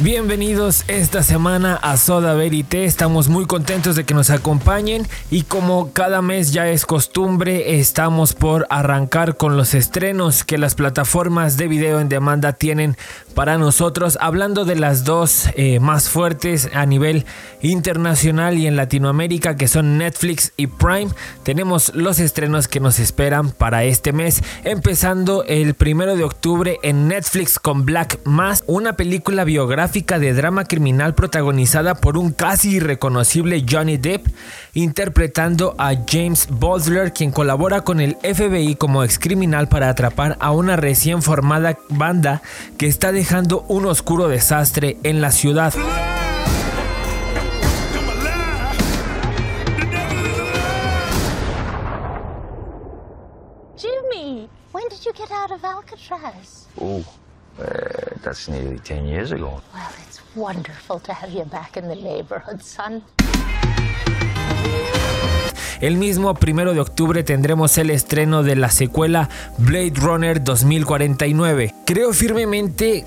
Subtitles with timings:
[0.00, 5.92] Bienvenidos esta semana a Soda Verité, estamos muy contentos de que nos acompañen y como
[5.92, 11.68] cada mes ya es costumbre, estamos por arrancar con los estrenos que las plataformas de
[11.68, 12.96] video en demanda tienen
[13.34, 17.26] para nosotros, hablando de las dos eh, más fuertes a nivel
[17.60, 21.08] internacional y en Latinoamérica que son Netflix y Prime,
[21.42, 27.08] tenemos los estrenos que nos esperan para este mes, empezando el primero de octubre en
[27.08, 33.64] Netflix con Black Mass, una película biográfica de drama criminal protagonizada por un casi irreconocible
[33.68, 34.26] Johnny Depp,
[34.74, 40.76] interpretando a James Butler, quien colabora con el FBI como excriminal para atrapar a una
[40.76, 42.42] recién formada banda
[42.78, 45.72] que está dejando un oscuro desastre en la ciudad.
[53.78, 56.66] Jimmy, when did you get out of Alcatraz?
[56.78, 57.02] Uh,
[58.22, 59.62] that's nearly 10 years ago.
[59.72, 63.02] Well, it's wonderful to have you back in the neighborhood, son.
[65.80, 69.28] El mismo primero de octubre tendremos el estreno de la secuela
[69.58, 71.74] Blade Runner 2049.
[71.86, 73.04] Creo firmemente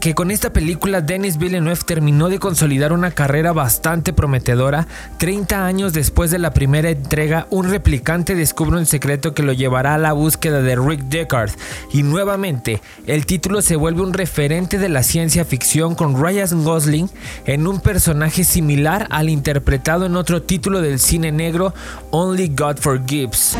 [0.00, 4.86] que, con esta película Denis Villeneuve terminó de consolidar una carrera bastante prometedora.
[5.18, 9.94] 30 años después de la primera entrega, un replicante descubre un secreto que lo llevará
[9.94, 11.50] a la búsqueda de Rick Deckard.
[11.92, 17.10] Y nuevamente, el título se vuelve un referente de la ciencia ficción con Ryan Gosling
[17.44, 21.74] en un personaje similar al interpretado en otro título del cine negro
[22.10, 23.58] Only God Forgives.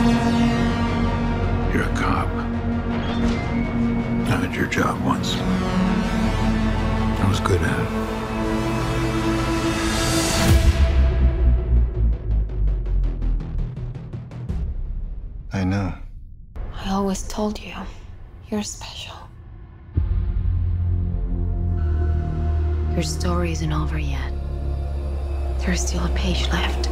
[4.52, 5.34] I had your job once.
[5.38, 7.88] I was good at it.
[15.54, 15.94] I know.
[16.84, 17.72] I always told you,
[18.50, 19.16] you're special.
[22.92, 24.34] Your story isn't over yet.
[25.60, 26.91] There's still a page left.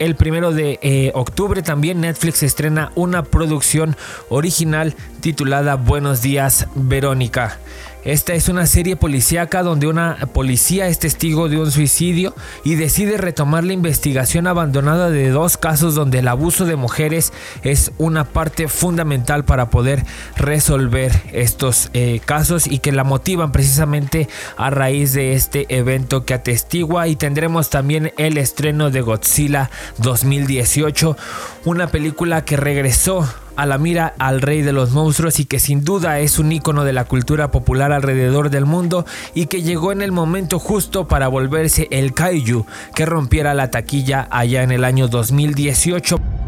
[0.00, 3.98] El primero de eh, octubre también Netflix estrena una producción
[4.30, 7.58] original titulada Buenos días Verónica.
[8.04, 12.34] Esta es una serie policíaca donde una policía es testigo de un suicidio
[12.64, 17.92] y decide retomar la investigación abandonada de dos casos donde el abuso de mujeres es
[17.98, 20.06] una parte fundamental para poder
[20.36, 26.32] resolver estos eh, casos y que la motivan precisamente a raíz de este evento que
[26.32, 27.06] atestigua.
[27.06, 31.18] Y tendremos también el estreno de Godzilla 2018,
[31.66, 33.28] una película que regresó
[33.60, 36.82] a la mira al rey de los monstruos y que sin duda es un icono
[36.84, 39.04] de la cultura popular alrededor del mundo
[39.34, 44.26] y que llegó en el momento justo para volverse el kaiju que rompiera la taquilla
[44.30, 46.39] allá en el año 2018.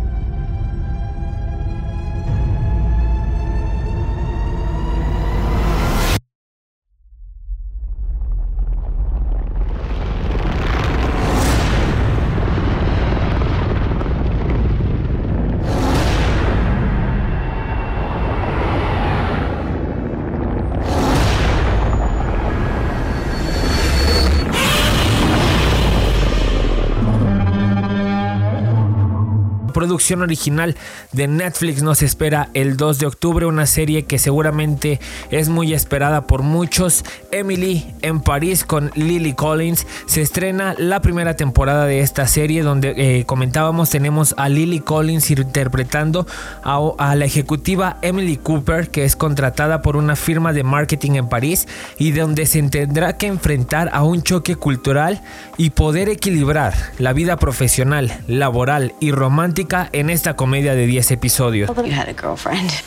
[29.82, 30.76] Producción original
[31.10, 35.00] de Netflix nos espera el 2 de octubre, una serie que seguramente
[35.32, 37.04] es muy esperada por muchos.
[37.32, 39.84] Emily en París con Lily Collins.
[40.06, 45.28] Se estrena la primera temporada de esta serie donde eh, comentábamos tenemos a Lily Collins
[45.32, 46.28] interpretando
[46.62, 51.28] a, a la ejecutiva Emily Cooper que es contratada por una firma de marketing en
[51.28, 51.66] París
[51.98, 55.22] y donde se tendrá que enfrentar a un choque cultural
[55.56, 61.68] y poder equilibrar la vida profesional, laboral y romántica en esta comedia de 10 episodios.
[61.68, 62.82] You had a girlfriend.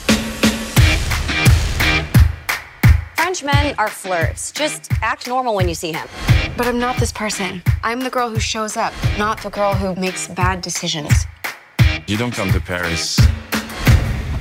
[3.35, 4.51] French men are flirts.
[4.53, 6.07] Just act normal when you see him.
[6.55, 7.61] But I'm not this person.
[7.83, 11.11] I'm the girl who shows up, not the girl who makes bad decisions.
[12.07, 13.19] You don't come to Paris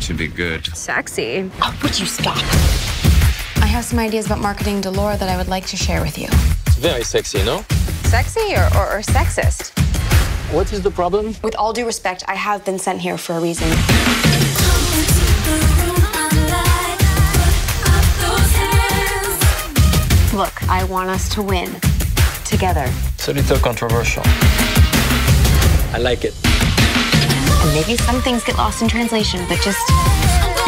[0.03, 0.67] to be good.
[0.77, 1.51] Sexy.
[1.61, 2.37] Oh, would you stop?
[3.57, 6.17] I have some ideas about marketing to Laura that I would like to share with
[6.17, 6.29] you.
[6.67, 7.65] It's very sexy, no?
[8.05, 9.84] Sexy or, or, or sexist?
[10.55, 11.35] What is the problem?
[11.43, 13.69] With all due respect, I have been sent here for a reason.
[20.33, 21.75] Look, I want us to win.
[22.45, 22.89] Together.
[23.15, 24.23] It's a little controversial.
[25.93, 26.35] I like it.
[26.45, 29.89] And maybe some things get lost in translation, but just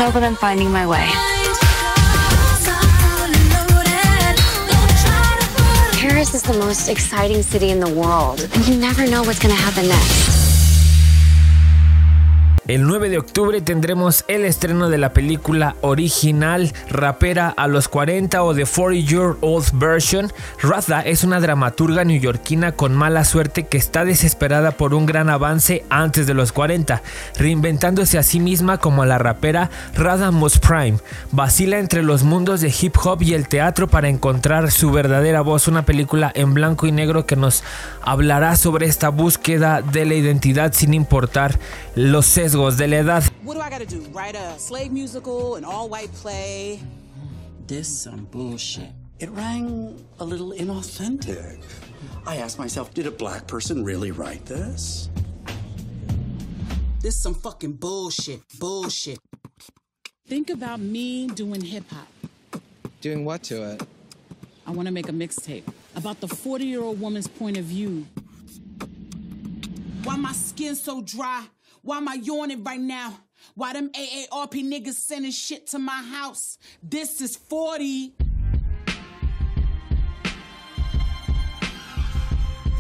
[0.01, 1.36] know that I'm finding my way.
[6.17, 9.55] Paris is the most exciting city in the world, and you never know what's going
[9.55, 10.46] to happen next.
[12.69, 18.43] El 9 de octubre tendremos el estreno de la película original Rapera a los 40
[18.43, 20.33] o The 40 Year Old Version.
[20.61, 25.85] Radha es una dramaturga neoyorquina con mala suerte que está desesperada por un gran avance
[25.91, 27.03] antes de los 40,
[27.39, 30.99] reinventándose a sí misma como la rapera Radha Moss Prime.
[31.31, 35.69] Vacila entre los mundos de hip hop y el teatro para encontrar su verdadera voz,
[35.69, 37.63] una película en blanco y negro que nos
[38.03, 41.61] hablará sobre esta búsqueda de la identidad sin importar
[41.95, 43.23] los sesgos de la edad.
[43.43, 44.01] What do I gotta do?
[44.13, 46.81] Write a slave musical, an all white play?
[47.67, 48.91] This some bullshit.
[49.19, 51.63] It rang a little inauthentic.
[52.27, 55.11] I asked myself, did a black person really write this?
[57.01, 58.41] This some fucking bullshit.
[58.59, 59.19] Bullshit.
[60.27, 62.09] Think about me doing hip hop.
[63.01, 63.83] Doing what to it?
[64.67, 65.65] I want to make a mixtape
[65.95, 68.07] about the 40 year old woman's point of view.
[70.03, 71.47] Why my skin so dry?
[71.87, 73.17] Why am I yawning right now?
[73.55, 76.59] Why them AARP niggas sending shit to my house?
[76.83, 78.13] This is 40.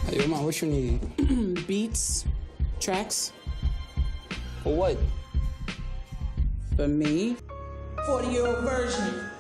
[0.07, 1.67] Hey, Omar, what you need?
[1.69, 2.25] Beats,
[2.81, 3.33] tracks.
[4.65, 4.97] For what?
[6.75, 7.37] For me,
[8.07, 9.31] 40 year old version.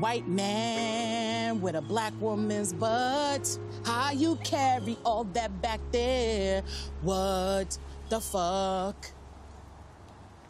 [0.00, 3.58] White man with a black woman's butt.
[3.84, 6.62] How you carry all that back there?
[7.02, 7.76] What
[8.12, 9.21] the fuck?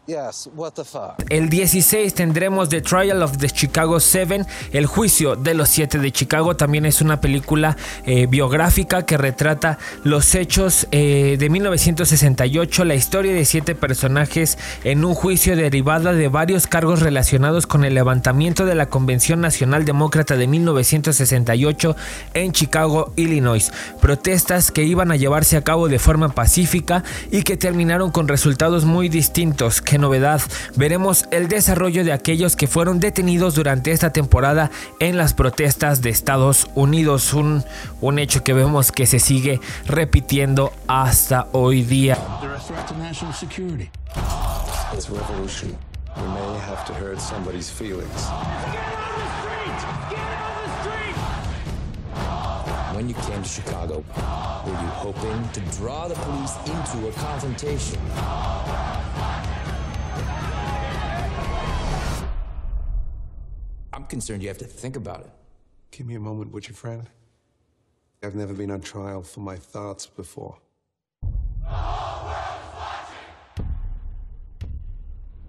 [0.04, 1.14] Yes, what the fuck.
[1.28, 6.10] El 16 tendremos The Trial of the Chicago 7, El juicio de los 7 de
[6.10, 6.56] Chicago.
[6.56, 13.32] También es una película eh, biográfica que retrata los hechos eh, de 1968, la historia
[13.32, 18.75] de siete personajes en un juicio derivada de varios cargos relacionados con el levantamiento de
[18.75, 21.94] la Convención Nacional Demócrata de 1968
[22.34, 23.70] en Chicago, Illinois.
[24.00, 28.84] Protestas que iban a llevarse a cabo de forma pacífica y que terminaron con resultados
[28.84, 30.40] muy distintos qué novedad.
[30.74, 36.08] Veremos el desarrollo de aquellos que fueron detenidos durante esta temporada en las protestas de
[36.08, 37.34] Estados Unidos.
[37.34, 37.62] Un,
[38.00, 42.16] un hecho que vemos que se sigue repitiendo hasta hoy día.
[44.94, 45.76] It's revolution.
[46.16, 48.28] We may have to hurt somebody's feelings.
[52.94, 54.04] When you came to Chicago,
[54.66, 57.98] were you hoping to draw the police into a confrontation?
[64.02, 65.31] I'm concerned you have to think about it.
[65.93, 67.08] Give me a moment, would you, friend?
[68.20, 70.58] I've never been on trial for my thoughts before.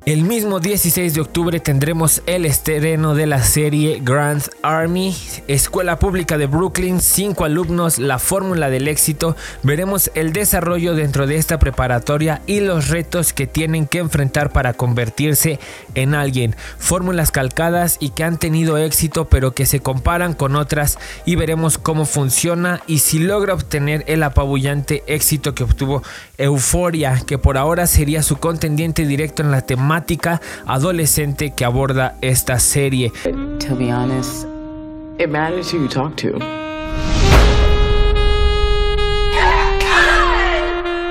[0.06, 5.16] El mismo 16 de octubre tendremos el estreno de la serie Grand Army,
[5.48, 9.38] Escuela Pública de Brooklyn, cinco alumnos, la fórmula del éxito.
[9.64, 14.74] Veremos el desarrollo dentro de esta preparatoria y los retos que tienen que enfrentar para
[14.74, 15.58] convertirse
[15.96, 16.54] en alguien.
[16.80, 21.78] Fórmulas calcadas y que han tenido éxito pero que se comparan con otras y veremos
[21.78, 26.04] cómo funciona y si logra obtener el apabullante éxito que obtuvo
[26.38, 29.93] Euforia, que por ahora sería su contendiente directo en la temática
[30.66, 33.12] adolescente que aborda esta serie.
[33.60, 34.46] To be honest,
[35.20, 36.38] it matters who you talk to.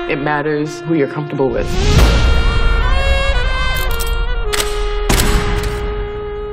[0.09, 1.67] It matters who you're comfortable with.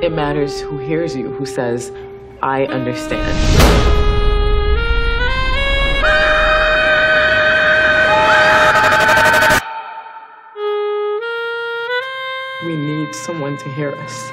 [0.01, 1.91] It matters who hears you, who says,
[2.41, 3.80] I understand.
[12.63, 14.31] We need someone to hear us.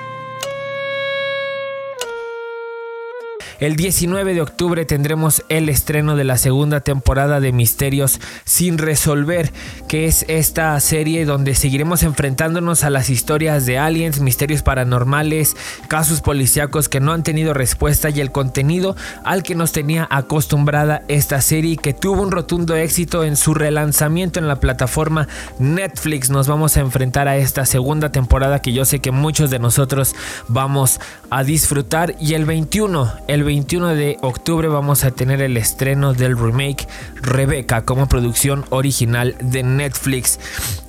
[3.60, 9.52] El 19 de octubre tendremos el estreno de la segunda temporada de Misterios sin resolver,
[9.88, 15.56] que es esta serie donde seguiremos enfrentándonos a las historias de aliens, misterios paranormales,
[15.88, 21.02] casos policíacos que no han tenido respuesta y el contenido al que nos tenía acostumbrada
[21.08, 25.26] esta serie que tuvo un rotundo éxito en su relanzamiento en la plataforma
[25.58, 26.30] Netflix.
[26.30, 30.14] Nos vamos a enfrentar a esta segunda temporada que yo sé que muchos de nosotros
[30.46, 31.00] vamos
[31.30, 32.14] a disfrutar.
[32.20, 37.82] Y el 21, el 21 de octubre vamos a tener el estreno del remake Rebecca
[37.82, 40.38] como producción original de Netflix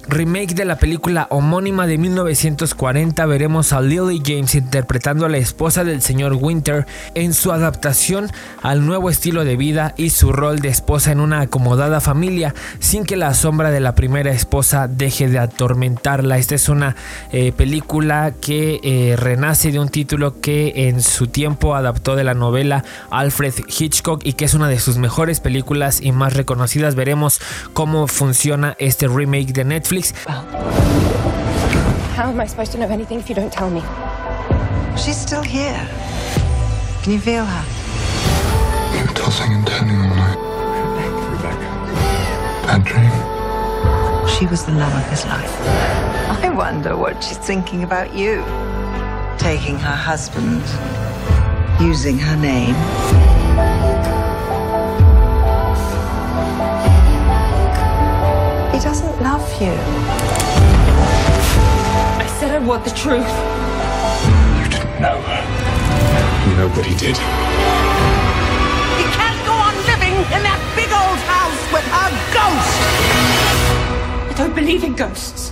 [0.10, 5.84] remake de la película homónima de 1940 veremos a Lily James interpretando a la esposa
[5.84, 8.32] del señor Winter en su adaptación
[8.64, 13.06] al nuevo estilo de vida y su rol de esposa en una acomodada familia sin
[13.06, 16.40] que la sombra de la primera esposa deje de atormentarla.
[16.40, 16.96] Esta es una
[17.32, 22.34] eh, película que eh, renace de un título que en su tiempo adaptó de la
[22.34, 26.96] novela Alfred Hitchcock y que es una de sus mejores películas y más reconocidas.
[26.96, 27.40] Veremos
[27.74, 30.30] cómo funciona este remake de Netflix Netflix.
[32.16, 33.82] How am I supposed to know anything if you don't tell me?
[34.98, 35.88] She's still here.
[37.04, 38.98] Can you feel her?
[38.98, 40.38] You were tossing and turning all night.
[40.92, 41.30] Rebecca.
[41.32, 41.70] Rebecca.
[42.68, 44.30] Bad dream?
[44.38, 45.56] She was the love of his life.
[46.44, 48.44] I wonder what she's thinking about you.
[49.38, 50.62] Taking her husband,
[51.82, 52.76] using her name.
[59.62, 59.74] You.
[62.18, 63.28] I said I want the truth.
[64.58, 65.44] You didn't know her.
[66.56, 67.18] Nobody did.
[69.00, 72.80] You can't go on living in that big old house with her ghost!
[74.30, 75.52] I don't believe in ghosts.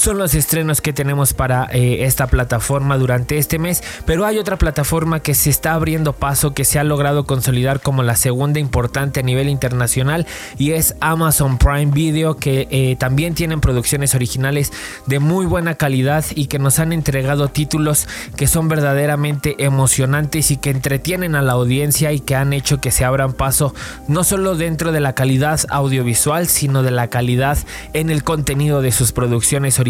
[0.00, 4.56] Son los estrenos que tenemos para eh, esta plataforma durante este mes, pero hay otra
[4.56, 9.20] plataforma que se está abriendo paso, que se ha logrado consolidar como la segunda importante
[9.20, 10.26] a nivel internacional
[10.56, 14.72] y es Amazon Prime Video, que eh, también tienen producciones originales
[15.04, 20.56] de muy buena calidad y que nos han entregado títulos que son verdaderamente emocionantes y
[20.56, 23.74] que entretienen a la audiencia y que han hecho que se abran paso
[24.08, 27.58] no solo dentro de la calidad audiovisual, sino de la calidad
[27.92, 29.89] en el contenido de sus producciones originales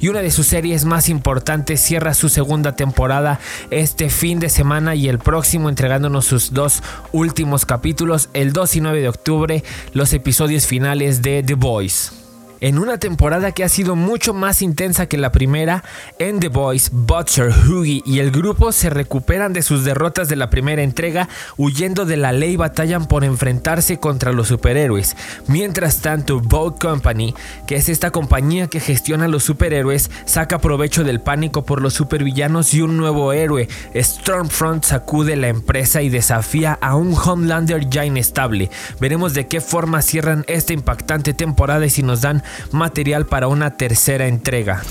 [0.00, 4.94] y una de sus series más importantes cierra su segunda temporada este fin de semana
[4.94, 6.82] y el próximo entregándonos sus dos
[7.12, 12.17] últimos capítulos el 2 y 9 de octubre los episodios finales de The Voice.
[12.60, 15.84] En una temporada que ha sido mucho más intensa que la primera,
[16.18, 20.50] en The Boys, Butcher, Huggy y el grupo se recuperan de sus derrotas de la
[20.50, 25.16] primera entrega, huyendo de la ley batallan por enfrentarse contra los superhéroes.
[25.46, 27.32] Mientras tanto, Boat Company,
[27.68, 32.74] que es esta compañía que gestiona los superhéroes, saca provecho del pánico por los supervillanos
[32.74, 33.68] y un nuevo héroe.
[33.94, 38.68] Stormfront sacude la empresa y desafía a un Homelander ya inestable.
[38.98, 42.42] Veremos de qué forma cierran esta impactante temporada y si nos dan
[42.72, 44.82] material para una tercera entrega.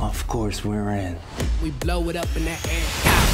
[0.00, 1.16] Of course we're in.
[1.62, 3.28] We blow it up in the air.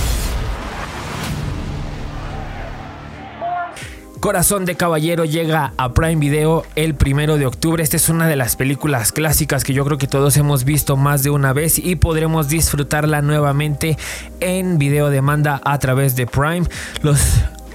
[4.24, 7.82] Corazón de Caballero llega a Prime Video el primero de octubre.
[7.82, 11.22] Esta es una de las películas clásicas que yo creo que todos hemos visto más
[11.22, 13.98] de una vez y podremos disfrutarla nuevamente
[14.40, 16.66] en video demanda a través de Prime.
[17.02, 17.20] Los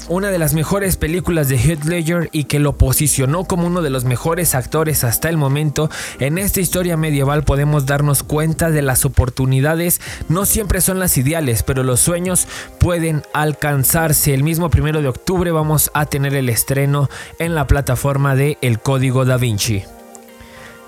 [0.09, 3.89] una de las mejores películas de Heath Ledger y que lo posicionó como uno de
[3.89, 5.89] los mejores actores hasta el momento,
[6.19, 11.63] en esta historia medieval podemos darnos cuenta de las oportunidades no siempre son las ideales,
[11.63, 12.47] pero los sueños
[12.79, 14.33] pueden alcanzarse.
[14.33, 18.79] El mismo primero de octubre vamos a tener el estreno en la plataforma de El
[18.79, 19.83] Código Da Vinci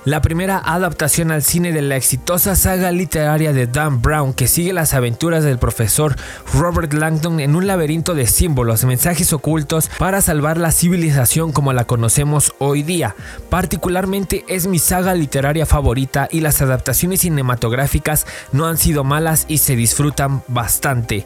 [0.03, 4.74] la primera adaptación al cine de la exitosa saga literaria de Dan Brown que sigue
[4.74, 6.15] las aventuras del profesor
[6.53, 11.86] Robert Langdon en un laberinto de símbolos, mensajes ocultos para salvar la civilización como la
[11.86, 13.15] conocemos hoy día.
[13.50, 19.60] Particularmente es mi saga literaria favorita y las adaptaciones cinematográficas no han sido malas y
[19.60, 21.25] se disfrutan bastante.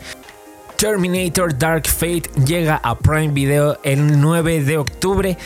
[0.75, 5.37] Terminator Dark Fate llega a Prime Video el 9 de octubre.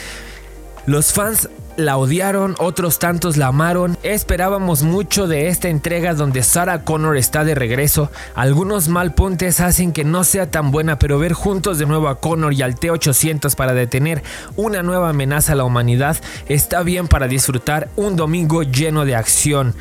[0.88, 1.48] Los fans
[1.80, 3.98] la odiaron, otros tantos la amaron.
[4.04, 8.12] Esperábamos mucho de esta entrega donde Sarah Connor está de regreso.
[8.36, 12.54] Algunos malpuntes hacen que no sea tan buena, pero ver juntos de nuevo a Connor
[12.54, 14.24] y al T-800 para detener
[14.56, 16.18] una nueva amenaza a la humanidad
[16.48, 19.74] está bien para disfrutar un domingo lleno de acción.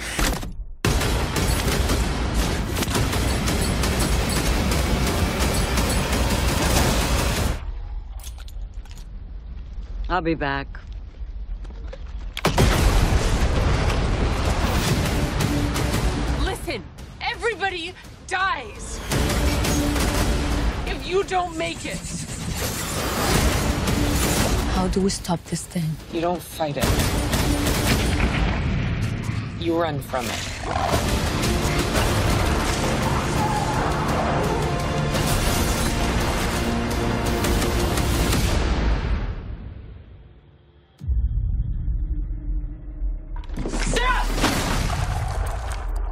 [10.10, 10.87] I'll be back.
[17.40, 17.94] Everybody
[18.26, 18.98] dies
[20.86, 22.00] if you don't make it.
[24.74, 25.84] How do we stop this thing?
[26.12, 26.84] You don't fight it.
[29.60, 31.27] You run from it.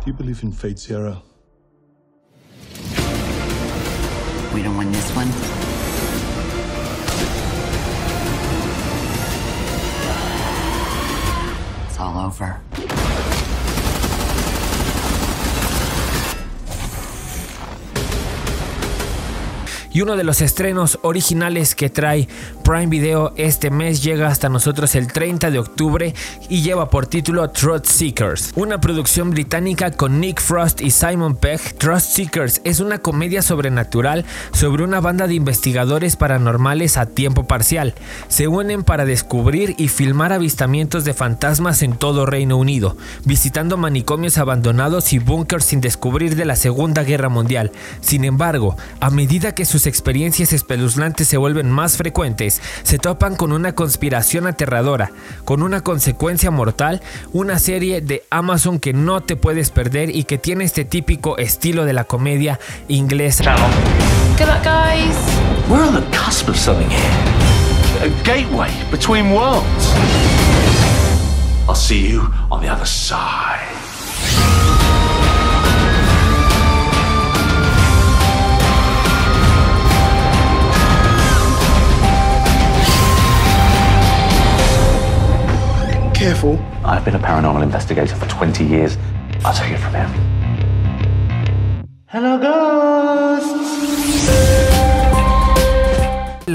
[0.07, 1.21] Do you believe in fate, Sierra?
[4.55, 5.27] We don't win this one.
[11.89, 12.61] It's all over.
[19.97, 22.29] y uno de los estrenos originales que trae
[22.67, 26.13] Prime Video este mes llega hasta nosotros el 30 de octubre
[26.49, 31.61] y lleva por título Truth Seekers, una producción británica con Nick Frost y Simon Pegg.
[31.79, 37.95] Trust Seekers es una comedia sobrenatural sobre una banda de investigadores paranormales a tiempo parcial.
[38.27, 44.39] Se unen para descubrir y filmar avistamientos de fantasmas en todo Reino Unido, visitando manicomios
[44.39, 47.71] abandonados y búnkers sin descubrir de la Segunda Guerra Mundial.
[48.01, 53.53] Sin embargo, a medida que sus experiencias espeluznantes se vuelven más frecuentes, se topan con
[53.53, 55.11] una conspiración aterradora,
[55.45, 60.39] con una consecuencia mortal, una serie de Amazon que no te puedes perder y que
[60.39, 62.59] tiene este típico estilo de la comedia
[62.89, 63.57] inglesa.
[64.39, 65.17] Good luck, guys.
[65.69, 67.37] We're on the cusp of something here.
[68.03, 69.93] A gateway between worlds.
[71.69, 72.21] I'll see you
[72.51, 73.76] on the other side.
[86.17, 86.59] Careful.
[86.83, 88.97] I've been a paranormal investigator for 20 years.
[89.45, 90.09] I'll take it from here.
[92.07, 92.86] Hello, ghosts.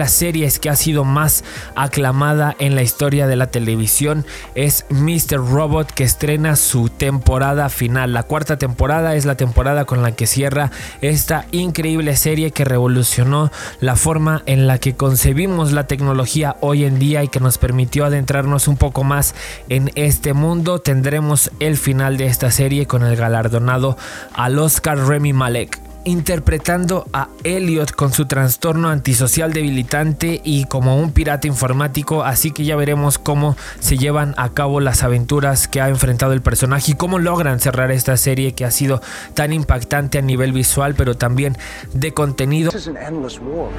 [0.01, 1.43] Las series que ha sido más
[1.75, 5.37] aclamada en la historia de la televisión es Mr.
[5.37, 8.11] Robot que estrena su temporada final.
[8.11, 13.51] La cuarta temporada es la temporada con la que cierra esta increíble serie que revolucionó
[13.79, 18.05] la forma en la que concebimos la tecnología hoy en día y que nos permitió
[18.05, 19.35] adentrarnos un poco más
[19.69, 20.79] en este mundo.
[20.79, 23.99] Tendremos el final de esta serie con el galardonado
[24.33, 31.11] al Oscar Remy Malek interpretando a Elliot con su trastorno antisocial debilitante y como un
[31.11, 35.89] pirata informático, así que ya veremos cómo se llevan a cabo las aventuras que ha
[35.89, 39.01] enfrentado el personaje y cómo logran cerrar esta serie que ha sido
[39.33, 41.57] tan impactante a nivel visual, pero también
[41.93, 42.71] de contenido.
[42.71, 43.69] This is an endless war.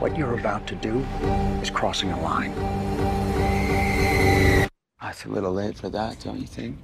[0.00, 1.02] What you're about to do
[1.62, 2.52] is crossing a line.
[5.18, 6.76] It's a little late for that, don't you think?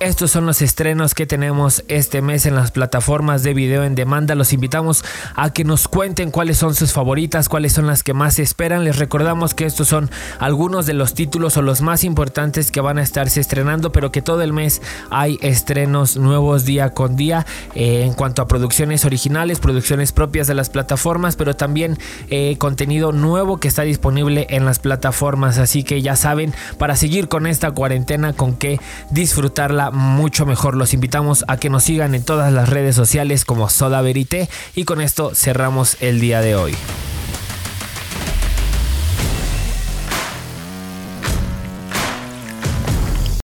[0.00, 4.34] Estos son los estrenos que tenemos este mes en las plataformas de video en demanda.
[4.34, 5.02] Los invitamos
[5.34, 8.84] a que nos cuenten cuáles son sus favoritas, cuáles son las que más esperan.
[8.84, 12.98] Les recordamos que estos son algunos de los títulos o los más importantes que van
[12.98, 18.02] a estarse estrenando, pero que todo el mes hay estrenos nuevos día con día eh,
[18.04, 21.96] en cuanto a producciones originales, producciones propias de las plataformas, pero también
[22.28, 25.56] eh, contenido nuevo que está disponible en las plataformas.
[25.56, 28.78] Así que ya saben, para seguir con esta cuarentena, con qué
[29.10, 29.61] disfrutar
[29.92, 30.76] mucho mejor.
[30.76, 34.84] Los invitamos a que nos sigan en todas las redes sociales como Soda Verité y
[34.84, 36.74] con esto cerramos el día de hoy.